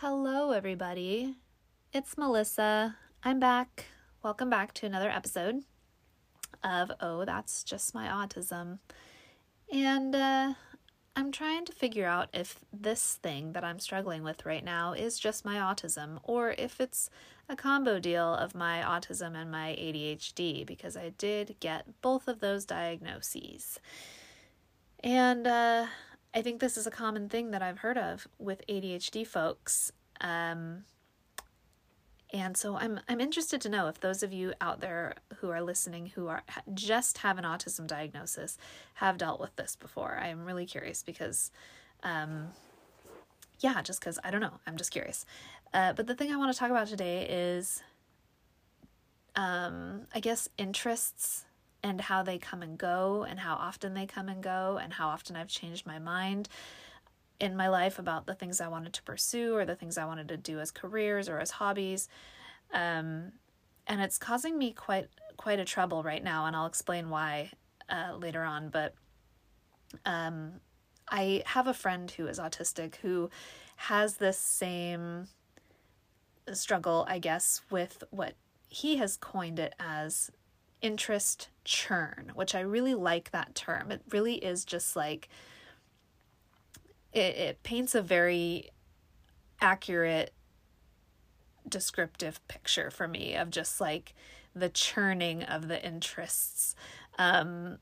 [0.00, 1.36] Hello, everybody.
[1.90, 2.98] It's Melissa.
[3.22, 3.86] I'm back.
[4.22, 5.62] Welcome back to another episode
[6.62, 8.80] of Oh, That's Just My Autism.
[9.72, 10.52] And uh,
[11.16, 15.18] I'm trying to figure out if this thing that I'm struggling with right now is
[15.18, 17.08] just my autism or if it's
[17.48, 22.40] a combo deal of my autism and my ADHD because I did get both of
[22.40, 23.80] those diagnoses.
[25.02, 25.86] And uh,
[26.36, 29.90] I think this is a common thing that I've heard of with ADHD folks.
[30.20, 30.84] Um,
[32.30, 35.62] and so I'm I'm interested to know if those of you out there who are
[35.62, 36.42] listening who are
[36.74, 38.58] just have an autism diagnosis
[38.94, 40.18] have dealt with this before.
[40.20, 41.50] I am really curious because
[42.02, 42.48] um
[43.60, 44.60] yeah, just cuz I don't know.
[44.66, 45.24] I'm just curious.
[45.72, 47.82] Uh, but the thing I want to talk about today is
[49.36, 51.46] um I guess interests
[51.82, 55.08] and how they come and go and how often they come and go and how
[55.08, 56.48] often I've changed my mind
[57.38, 60.28] in my life about the things I wanted to pursue or the things I wanted
[60.28, 62.08] to do as careers or as hobbies.
[62.72, 63.32] Um,
[63.86, 67.50] and it's causing me quite quite a trouble right now, and I'll explain why
[67.88, 68.70] uh, later on.
[68.70, 68.94] But
[70.04, 70.54] um,
[71.08, 73.30] I have a friend who is autistic who
[73.76, 75.28] has this same
[76.52, 78.34] struggle, I guess, with what
[78.68, 80.30] he has coined it as
[80.82, 83.90] interest churn, which I really like that term.
[83.90, 85.28] It really is just like
[87.12, 88.70] it, it paints a very
[89.60, 90.32] accurate
[91.68, 94.14] descriptive picture for me of just like
[94.54, 96.76] the churning of the interests
[97.18, 97.78] um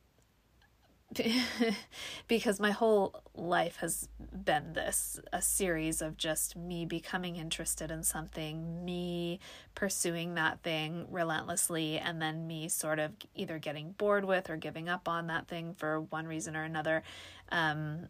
[2.28, 4.08] because my whole life has
[4.44, 9.40] been this a series of just me becoming interested in something, me
[9.74, 14.88] pursuing that thing relentlessly, and then me sort of either getting bored with or giving
[14.88, 17.02] up on that thing for one reason or another.
[17.50, 18.08] Um,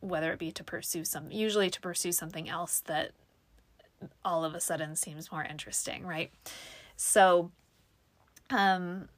[0.00, 3.12] whether it be to pursue some, usually to pursue something else that
[4.24, 6.32] all of a sudden seems more interesting, right?
[6.96, 7.52] So,
[8.50, 9.08] um,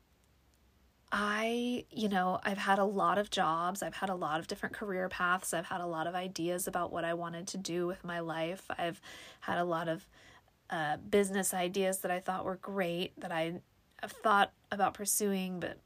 [1.17, 4.75] I, you know, I've had a lot of jobs, I've had a lot of different
[4.75, 8.03] career paths, I've had a lot of ideas about what I wanted to do with
[8.03, 8.65] my life.
[8.77, 9.01] I've
[9.41, 10.09] had a lot of
[10.71, 13.61] uh, business ideas that I thought were great that I
[14.03, 15.79] have thought about pursuing, but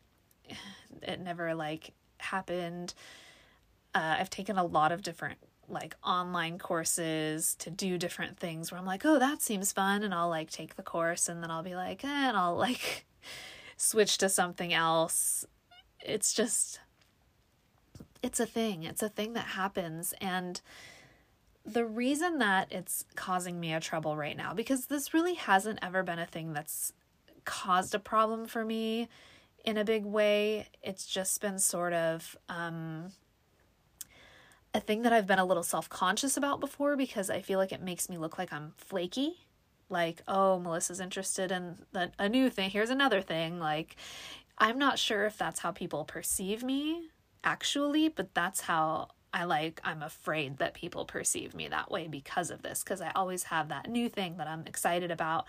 [1.02, 2.94] it never like happened
[3.94, 8.78] uh, I've taken a lot of different like online courses to do different things where
[8.78, 10.02] I'm like, oh, that seems fun.
[10.02, 13.04] And I'll like take the course and then I'll be like, eh, and I'll like
[13.78, 15.46] switch to something else.
[16.04, 16.80] It's just,
[18.22, 18.82] it's a thing.
[18.82, 20.12] It's a thing that happens.
[20.20, 20.60] And
[21.64, 26.02] the reason that it's causing me a trouble right now, because this really hasn't ever
[26.02, 26.92] been a thing that's
[27.44, 29.08] caused a problem for me
[29.64, 30.68] in a big way.
[30.82, 33.12] It's just been sort of, um,
[34.74, 37.72] a thing that I've been a little self conscious about before because I feel like
[37.72, 39.47] it makes me look like I'm flaky.
[39.88, 42.70] Like, oh, Melissa's interested in the, a new thing.
[42.70, 43.58] Here's another thing.
[43.58, 43.96] Like,
[44.58, 47.08] I'm not sure if that's how people perceive me
[47.44, 52.50] actually, but that's how I like, I'm afraid that people perceive me that way because
[52.50, 55.46] of this, because I always have that new thing that I'm excited about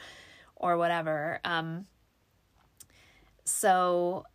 [0.56, 1.40] or whatever.
[1.46, 1.86] Um,
[3.46, 4.26] so,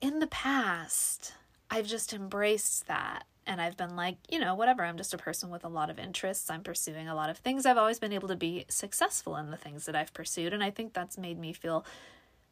[0.00, 1.34] in the past,
[1.70, 3.24] I've just embraced that.
[3.50, 4.84] And I've been like, you know, whatever.
[4.84, 6.48] I'm just a person with a lot of interests.
[6.50, 7.66] I'm pursuing a lot of things.
[7.66, 10.52] I've always been able to be successful in the things that I've pursued.
[10.52, 11.84] And I think that's made me feel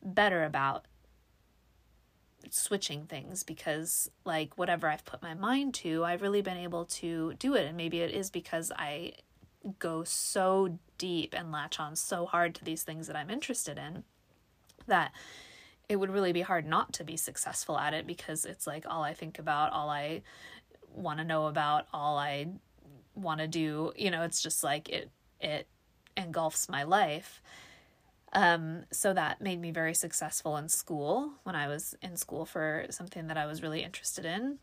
[0.03, 0.86] better about
[2.50, 7.34] switching things because, like, whatever I've put my mind to, I've really been able to
[7.34, 7.65] do it.
[7.65, 9.12] And maybe it is because I
[9.78, 14.03] go so deep and latch on so hard to these things that I'm interested in
[14.88, 15.12] that
[15.88, 19.04] it would really be hard not to be successful at it because it's like all
[19.04, 20.22] I think about, all I
[20.98, 22.47] want to know about, all I
[23.14, 25.10] want to do, you know, it's just like it
[25.41, 25.69] it
[26.16, 27.42] engulfs my life.
[28.32, 32.86] Um, so that made me very successful in school when I was in school for
[32.91, 34.59] something that I was really interested in.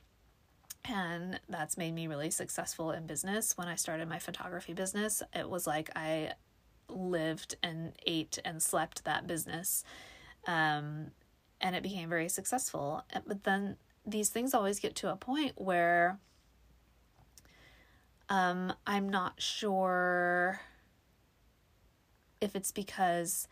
[0.87, 3.57] And that's made me really successful in business.
[3.57, 6.33] When I started my photography business, it was like I
[6.89, 9.83] lived and ate and slept that business
[10.47, 11.11] um,
[11.59, 13.03] and it became very successful.
[13.25, 16.19] But then these things always get to a point where
[18.29, 20.59] um, I'm not sure
[22.41, 23.47] if it's because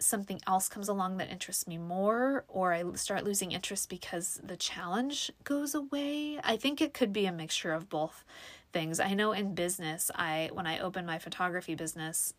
[0.00, 4.56] something else comes along that interests me more or I start losing interest because the
[4.56, 6.38] challenge goes away.
[6.42, 8.24] I think it could be a mixture of both
[8.72, 9.00] things.
[9.00, 12.34] I know in business, I when I opened my photography business,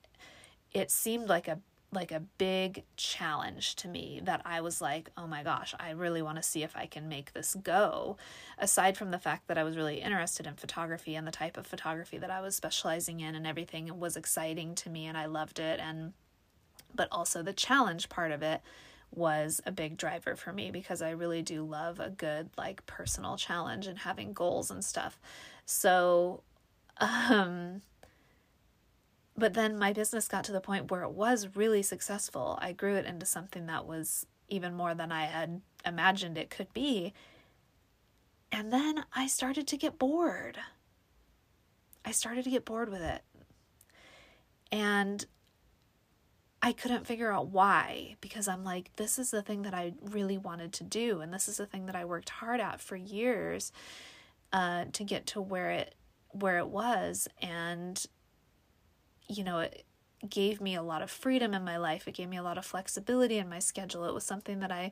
[0.73, 1.59] it seemed like a
[1.91, 6.21] like a big challenge to me that I was like, oh my gosh, I really
[6.21, 8.17] want to see if I can make this go.
[8.59, 11.65] Aside from the fact that I was really interested in photography and the type of
[11.65, 15.59] photography that I was specializing in and everything was exciting to me and I loved
[15.59, 16.13] it and
[16.93, 18.61] but also the challenge part of it
[19.11, 23.37] was a big driver for me because I really do love a good like personal
[23.37, 25.19] challenge and having goals and stuff.
[25.65, 26.43] So
[26.99, 27.81] um
[29.39, 32.59] but then my business got to the point where it was really successful.
[32.61, 36.71] I grew it into something that was even more than I had imagined it could
[36.73, 37.13] be.
[38.51, 40.57] And then I started to get bored.
[42.03, 43.21] I started to get bored with it.
[44.71, 45.25] And
[46.61, 50.37] I couldn't figure out why because I'm like, this is the thing that I really
[50.37, 51.21] wanted to do.
[51.21, 53.71] And this is the thing that I worked hard at for years
[54.51, 55.95] uh, to get to where it
[56.31, 58.05] where it was and
[59.29, 59.85] you know, it
[60.27, 62.07] gave me a lot of freedom in my life.
[62.07, 64.05] It gave me a lot of flexibility in my schedule.
[64.05, 64.91] It was something that I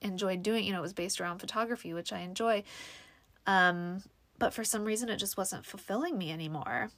[0.00, 0.64] enjoyed doing.
[0.64, 2.64] You know, it was based around photography, which I enjoy.
[3.46, 4.02] Um,
[4.38, 6.90] but for some reason, it just wasn't fulfilling me anymore.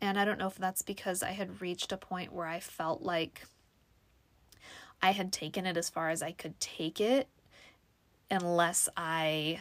[0.00, 3.02] And I don't know if that's because I had reached a point where I felt
[3.02, 3.44] like
[5.00, 7.28] I had taken it as far as I could take it,
[8.30, 9.60] unless I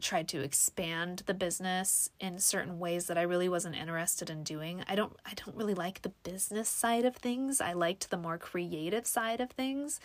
[0.00, 4.84] tried to expand the business in certain ways that I really wasn't interested in doing.
[4.88, 7.60] I don't I don't really like the business side of things.
[7.60, 10.00] I liked the more creative side of things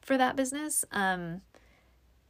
[0.00, 0.84] for that business.
[0.92, 1.42] Um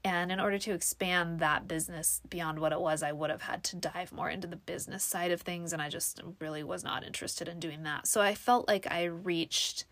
[0.03, 3.63] and in order to expand that business beyond what it was, I would have had
[3.65, 7.05] to dive more into the business side of things and I just really was not
[7.05, 8.06] interested in doing that.
[8.06, 9.85] So I felt like I reached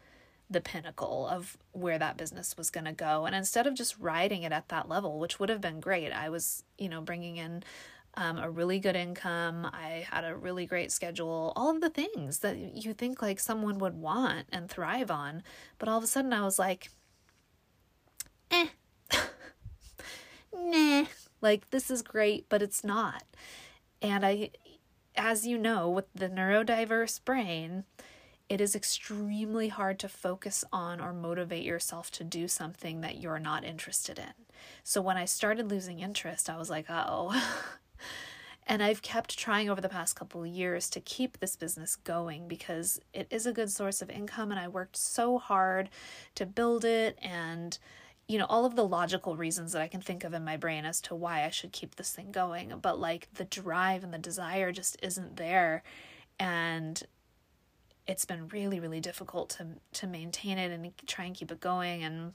[0.51, 3.27] the pinnacle of where that business was going to go.
[3.27, 6.31] And instead of just riding it at that level, which would have been great, I
[6.31, 7.63] was, you know, bringing in
[8.15, 9.69] um, a really good income.
[9.73, 13.79] I had a really great schedule, all of the things that you think like someone
[13.79, 15.43] would want and thrive on.
[15.79, 16.91] But all of a sudden I was like,
[18.51, 18.67] eh,
[20.53, 21.05] nah,
[21.41, 23.23] like this is great, but it's not.
[24.01, 24.51] And I,
[25.15, 27.85] as you know, with the neurodiverse brain,
[28.49, 33.39] it is extremely hard to focus on or motivate yourself to do something that you're
[33.39, 34.33] not interested in.
[34.83, 37.35] So when I started losing interest, I was like, oh.
[38.69, 42.49] and I've kept trying over the past couple of years to keep this business going
[42.49, 45.89] because it is a good source of income and I worked so hard
[46.35, 47.79] to build it and
[48.29, 50.85] you know all of the logical reasons that I can think of in my brain
[50.85, 54.19] as to why I should keep this thing going but like the drive and the
[54.19, 55.83] desire just isn't there
[56.39, 57.03] and
[58.09, 62.03] it's been really really difficult to to maintain it and try and keep it going.
[62.03, 62.33] And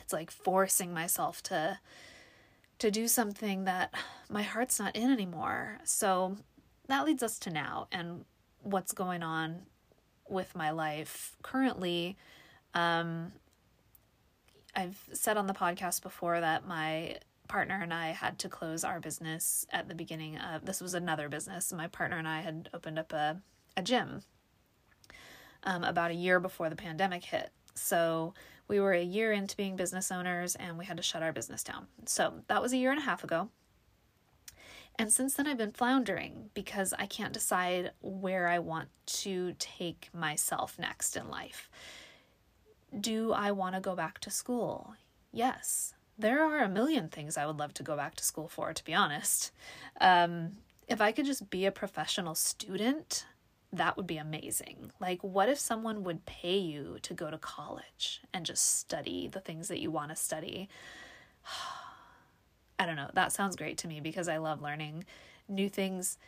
[0.00, 1.80] it's like forcing myself to
[2.78, 3.94] to do something that
[4.28, 5.78] my heart's not in anymore.
[5.84, 6.36] So
[6.86, 8.26] that leads us to now and
[8.62, 9.62] what's going on
[10.28, 12.16] with my life currently.
[12.74, 13.32] Um
[14.76, 19.00] I've said on the podcast before that my partner and I had to close our
[19.00, 21.72] business at the beginning of this was another business.
[21.72, 23.40] My partner and I had opened up a,
[23.76, 24.22] a gym
[25.64, 27.50] um, about a year before the pandemic hit.
[27.74, 28.34] So
[28.68, 31.62] we were a year into being business owners and we had to shut our business
[31.62, 31.86] down.
[32.06, 33.48] So that was a year and a half ago.
[34.96, 40.08] And since then, I've been floundering because I can't decide where I want to take
[40.14, 41.68] myself next in life.
[42.98, 44.94] Do I want to go back to school?
[45.32, 45.94] Yes.
[46.16, 48.84] There are a million things I would love to go back to school for, to
[48.84, 49.50] be honest.
[50.00, 50.52] Um,
[50.86, 53.26] if I could just be a professional student,
[53.76, 54.92] that would be amazing.
[55.00, 59.40] Like, what if someone would pay you to go to college and just study the
[59.40, 60.68] things that you want to study?
[62.78, 63.10] I don't know.
[63.14, 65.04] That sounds great to me because I love learning
[65.48, 66.18] new things.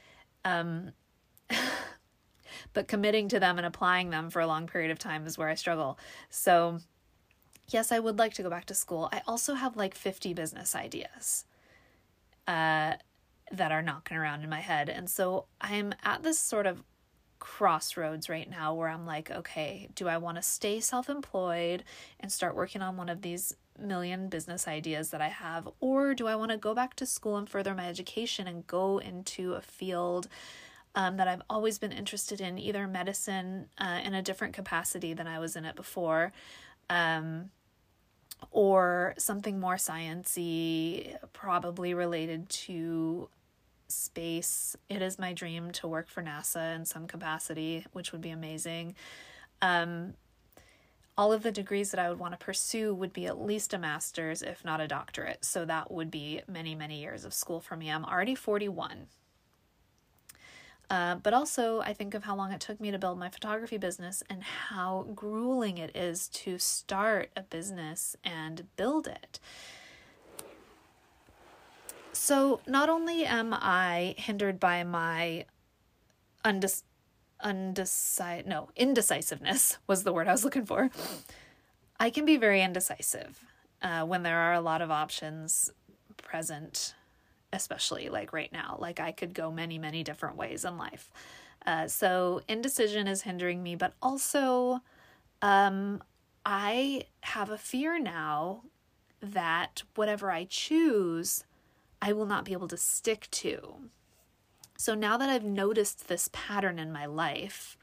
[0.45, 0.93] Um,
[2.73, 5.49] but committing to them and applying them for a long period of time is where
[5.49, 5.99] I struggle.
[6.31, 6.79] So,
[7.69, 9.09] yes, I would like to go back to school.
[9.13, 11.45] I also have like 50 business ideas
[12.47, 12.95] uh,
[13.51, 14.89] that are knocking around in my head.
[14.89, 16.85] And so I'm at this sort of
[17.47, 21.85] crossroads right now where I'm like, okay, do I want to stay self employed
[22.19, 25.69] and start working on one of these million business ideas that I have?
[25.79, 28.99] Or do I want to go back to school and further my education and go
[28.99, 30.27] into a field
[30.97, 35.29] um, that I've always been interested in, either medicine uh, in a different capacity than
[35.29, 36.33] I was in it before?
[36.91, 37.51] Um,
[38.51, 43.29] or something more sciency, probably related to
[43.89, 44.77] space.
[44.89, 48.95] It is my dream to work for NASA in some capacity, which would be amazing.
[49.63, 50.15] Um,
[51.19, 53.79] all of the degrees that I would want to pursue would be at least a
[53.79, 55.45] master's, if not a doctorate.
[55.45, 57.91] So that would be many, many years of school for me.
[57.91, 59.07] I'm already 41.
[60.89, 63.77] Uh, but also, I think of how long it took me to build my photography
[63.77, 69.41] business and how grueling it is to start a business and build it.
[72.17, 75.45] So, not only am I hindered by my
[76.45, 76.83] undec-
[77.41, 80.91] undecisive, no, indecisiveness was the word I was looking for.
[82.01, 83.45] I can be very indecisive
[83.83, 85.71] uh, when there are a lot of options
[86.17, 86.95] present
[87.53, 88.77] especially like right now.
[88.79, 91.11] Like I could go many, many different ways in life.
[91.65, 94.81] Uh, so indecision is hindering me, but also
[95.43, 96.03] um,
[96.45, 98.63] I have a fear now
[99.21, 101.45] that whatever I choose,
[102.07, 103.91] I will not be able to stick to.
[104.79, 107.77] So now that I've noticed this pattern in my life,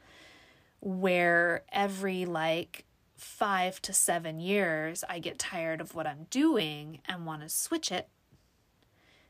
[0.80, 7.26] where every like five to seven years I get tired of what I'm doing and
[7.26, 8.08] want to switch it,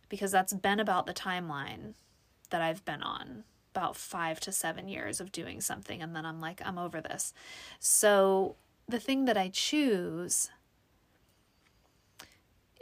[0.08, 1.94] because that's been about the timeline
[2.50, 3.42] that I've been on
[3.74, 6.00] about five to seven years of doing something.
[6.02, 7.34] And then I'm like, I'm over this.
[7.80, 8.54] So
[8.88, 10.50] the thing that I choose,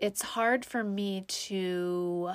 [0.02, 2.32] it's hard for me to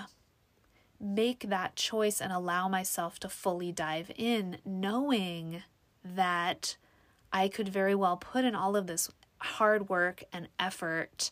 [1.02, 5.64] make that choice and allow myself to fully dive in, knowing
[6.04, 6.78] that
[7.32, 11.30] I could very well put in all of this hard work and effort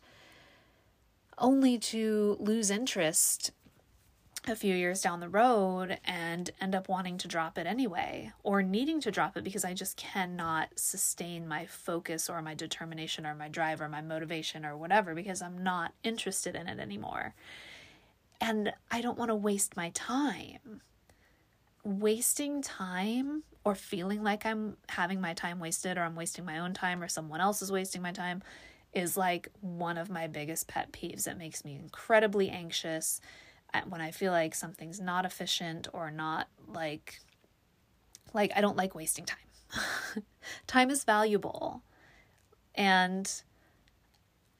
[1.38, 3.52] only to lose interest
[4.48, 8.62] a few years down the road and end up wanting to drop it anyway or
[8.62, 13.36] needing to drop it because I just cannot sustain my focus or my determination or
[13.36, 17.34] my drive or my motivation or whatever because I'm not interested in it anymore.
[18.40, 20.82] And I don't want to waste my time.
[21.84, 26.74] Wasting time or feeling like I'm having my time wasted or I'm wasting my own
[26.74, 28.44] time or someone else is wasting my time
[28.94, 31.28] is like one of my biggest pet peeves.
[31.28, 33.20] It makes me incredibly anxious
[33.84, 37.20] when I feel like something's not efficient or not like
[38.34, 40.24] like I don't like wasting time.
[40.68, 41.82] time is valuable.
[42.74, 43.32] And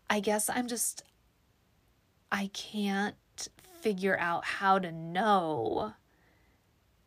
[0.10, 1.04] I guess I'm just
[2.32, 3.16] I can't
[3.82, 5.94] figure out how to know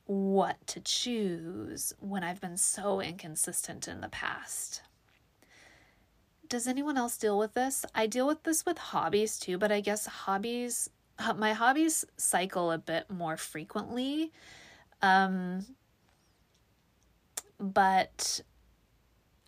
[0.06, 4.82] what to choose when I've been so inconsistent in the past
[6.48, 7.84] does anyone else deal with this?
[7.94, 10.88] I deal with this with hobbies too, but I guess hobbies,
[11.36, 14.32] my hobbies cycle a bit more frequently.
[15.02, 15.66] Um,
[17.58, 18.40] but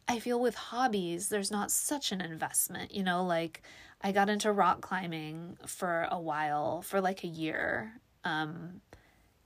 [0.09, 3.62] I feel with hobbies, there's not such an investment, you know, like
[4.00, 8.00] I got into rock climbing for a while, for like a year.
[8.25, 8.81] Um,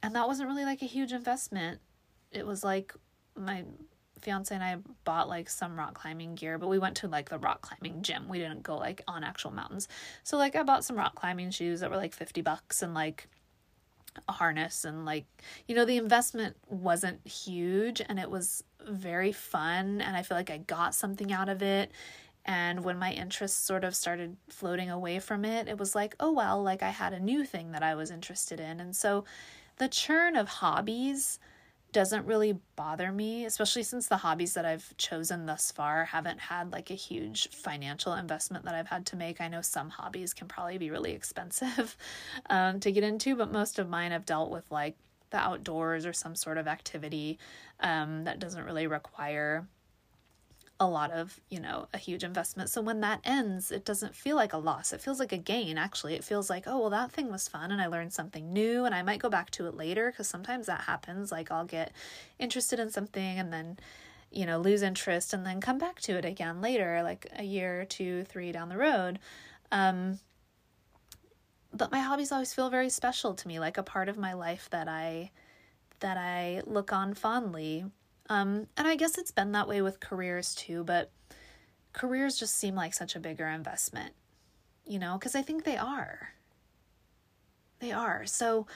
[0.02, 1.80] and that wasn't really like a huge investment.
[2.30, 2.94] It was like
[3.36, 3.64] my
[4.24, 7.38] fiance and I bought like some rock climbing gear, but we went to like the
[7.38, 8.28] rock climbing gym.
[8.28, 9.88] We didn't go like on actual mountains.
[10.22, 13.28] So like I bought some rock climbing shoes that were like 50 bucks and like
[14.28, 15.24] a harness and like
[15.66, 20.50] you know the investment wasn't huge and it was very fun and I feel like
[20.50, 21.90] I got something out of it.
[22.46, 26.30] And when my interests sort of started floating away from it, it was like, oh
[26.30, 28.80] well, like I had a new thing that I was interested in.
[28.80, 29.24] And so
[29.78, 31.38] the churn of hobbies
[31.94, 36.72] doesn't really bother me, especially since the hobbies that I've chosen thus far haven't had
[36.72, 39.40] like a huge financial investment that I've had to make.
[39.40, 41.96] I know some hobbies can probably be really expensive
[42.50, 44.96] um, to get into, but most of mine have dealt with like
[45.30, 47.38] the outdoors or some sort of activity
[47.78, 49.66] um, that doesn't really require
[50.80, 52.68] a lot of, you know, a huge investment.
[52.68, 54.92] So when that ends, it doesn't feel like a loss.
[54.92, 56.14] It feels like a gain, actually.
[56.14, 58.94] It feels like, oh, well, that thing was fun and I learned something new and
[58.94, 61.30] I might go back to it later because sometimes that happens.
[61.30, 61.92] Like I'll get
[62.38, 63.78] interested in something and then,
[64.32, 67.84] you know, lose interest and then come back to it again later, like a year,
[67.84, 69.20] two, three down the road.
[69.70, 70.18] Um,
[71.72, 74.68] but my hobbies always feel very special to me, like a part of my life
[74.70, 75.30] that I
[76.00, 77.84] that I look on fondly
[78.28, 81.10] um, and I guess it's been that way with careers too, but
[81.92, 84.12] careers just seem like such a bigger investment,
[84.86, 86.30] you know, because I think they are.
[87.80, 88.24] They are.
[88.26, 88.66] So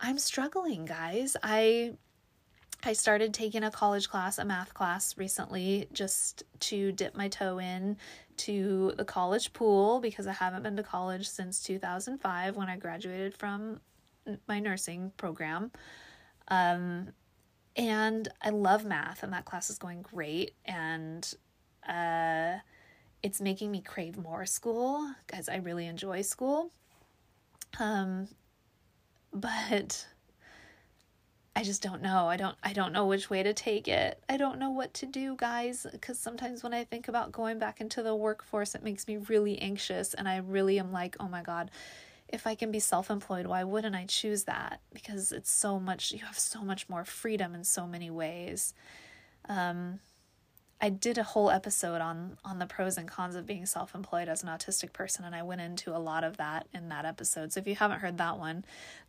[0.00, 1.36] I'm struggling, guys.
[1.42, 1.94] I
[2.86, 7.58] I started taking a college class, a math class recently, just to dip my toe
[7.58, 7.96] in
[8.38, 13.34] to the college pool because I haven't been to college since 2005 when I graduated
[13.34, 13.80] from
[14.48, 15.70] my nursing program.
[16.48, 17.08] Um,
[17.76, 20.54] and I love math, and that class is going great.
[20.64, 21.32] And
[21.88, 22.58] uh,
[23.22, 26.70] it's making me crave more school because I really enjoy school.
[27.80, 28.28] Um,
[29.32, 30.06] but
[31.56, 32.28] I just don't know.
[32.28, 34.22] I don't I don't know which way to take it.
[34.28, 37.80] I don't know what to do, guys, cuz sometimes when I think about going back
[37.80, 41.42] into the workforce, it makes me really anxious and I really am like, "Oh my
[41.42, 41.70] god,
[42.28, 44.80] if I can be self employed, why wouldn't I choose that?
[44.92, 48.74] Because it's so much, you have so much more freedom in so many ways.
[49.48, 50.00] Um,
[50.80, 54.42] I did a whole episode on on the pros and cons of being self-employed as
[54.42, 57.52] an autistic person and I went into a lot of that in that episode.
[57.52, 58.64] So if you haven't heard that one,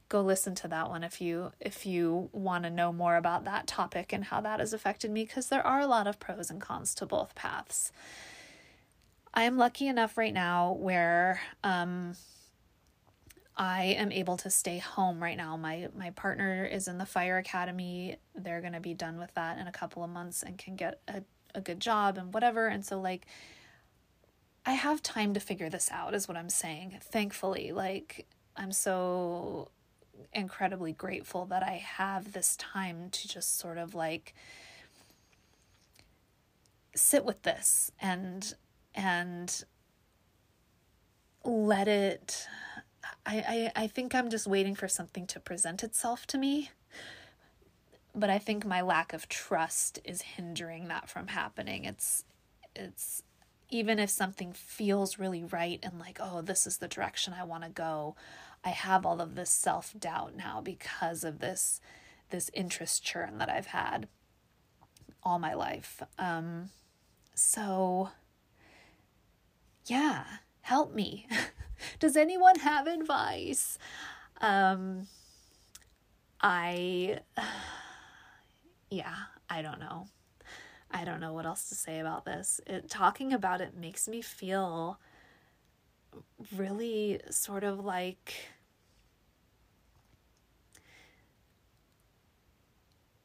[0.08, 3.68] go listen to that one if you if you want to know more about that
[3.68, 6.62] topic and how that has affected me because there are a lot of pros and
[6.62, 7.92] cons to both paths.
[9.34, 12.16] I am lucky enough right now where um
[13.58, 15.56] I am able to stay home right now.
[15.56, 18.18] My my partner is in the fire academy.
[18.36, 21.00] They're going to be done with that in a couple of months and can get
[21.08, 22.68] a a good job and whatever.
[22.68, 23.26] And so like
[24.66, 26.98] I have time to figure this out is what I'm saying.
[27.02, 29.72] Thankfully, like I'm so
[30.34, 34.34] incredibly grateful that I have this time to just sort of like
[36.96, 38.54] sit with this and
[38.94, 39.64] and
[41.44, 42.48] let it
[43.26, 46.72] I, I I think I'm just waiting for something to present itself to me.
[48.14, 51.86] But I think my lack of trust is hindering that from happening.
[51.86, 52.24] It's
[52.76, 53.24] it's
[53.70, 57.64] even if something feels really right and like, oh, this is the direction I want
[57.64, 58.16] to go,
[58.64, 61.82] I have all of this self-doubt now because of this
[62.30, 64.08] this interest churn that I've had
[65.24, 66.02] all my life.
[66.20, 66.70] Um
[67.34, 68.10] so
[69.88, 70.24] yeah,
[70.62, 71.28] help me.
[72.00, 73.78] Does anyone have advice?
[74.42, 75.08] Um,
[76.42, 77.20] I,
[78.90, 79.16] yeah,
[79.50, 80.08] I don't know.
[80.92, 82.62] I don't know what else to say about this.
[82.68, 85.00] It, talking about it makes me feel
[86.56, 88.34] really sort of like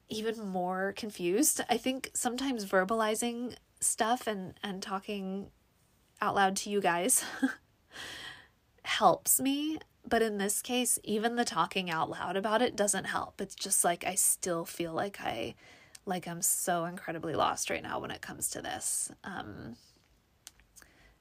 [0.08, 1.60] even more confused.
[1.68, 5.50] I think sometimes verbalizing stuff and and talking
[6.20, 7.24] out loud to you guys
[8.82, 9.78] helps me.
[10.08, 13.40] But in this case, even the talking out loud about it doesn't help.
[13.40, 15.54] It's just like I still feel like I
[16.06, 19.10] like I'm so incredibly lost right now when it comes to this.
[19.22, 19.76] Um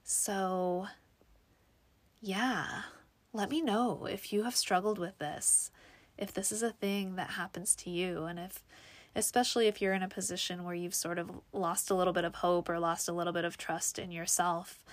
[0.03, 0.87] so
[2.21, 2.83] yeah,
[3.33, 5.71] let me know if you have struggled with this,
[6.17, 8.63] if this is a thing that happens to you and if
[9.15, 12.35] especially if you're in a position where you've sort of lost a little bit of
[12.35, 14.83] hope or lost a little bit of trust in yourself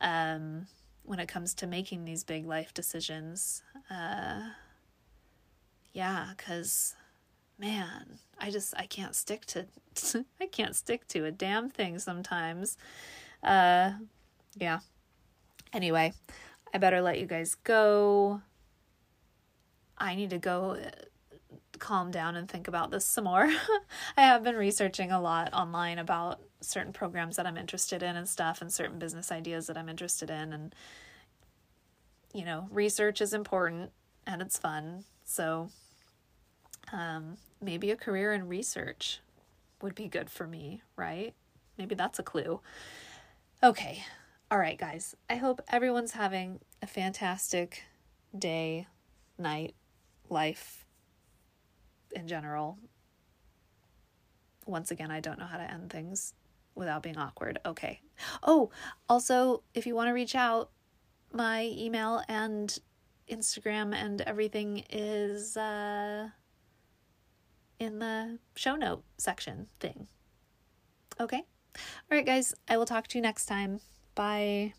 [0.00, 0.66] um,
[1.02, 3.62] when it comes to making these big life decisions.
[3.90, 4.50] Uh,
[5.92, 6.94] yeah, because
[7.58, 9.66] man, I just I can't stick to
[10.40, 12.76] I can't stick to a damn thing sometimes.
[13.42, 13.92] Uh,
[14.56, 14.80] yeah.
[15.72, 16.12] Anyway,
[16.72, 18.40] I better let you guys go.
[19.96, 20.78] I need to go
[21.78, 23.48] calm down and think about this some more.
[24.16, 28.28] I have been researching a lot online about certain programs that I'm interested in and
[28.28, 30.74] stuff and certain business ideas that I'm interested in and
[32.34, 33.90] you know, research is important
[34.26, 35.04] and it's fun.
[35.24, 35.70] So
[36.92, 39.20] um maybe a career in research
[39.82, 41.34] would be good for me, right?
[41.76, 42.60] Maybe that's a clue.
[43.62, 44.04] Okay.
[44.50, 45.14] All right, guys.
[45.28, 47.84] I hope everyone's having a fantastic
[48.36, 48.86] day,
[49.38, 49.74] night,
[50.28, 50.86] life,
[52.14, 52.78] in general.
[54.66, 56.34] Once again, I don't know how to end things
[56.78, 57.58] without being awkward.
[57.66, 58.00] Okay.
[58.42, 58.70] Oh,
[59.08, 60.70] also, if you want to reach out,
[61.32, 62.78] my email and
[63.30, 66.28] Instagram and everything is uh,
[67.78, 70.08] in the show note section thing.
[71.20, 71.44] Okay.
[72.10, 72.54] All right, guys.
[72.68, 73.80] I will talk to you next time.
[74.14, 74.74] Bye.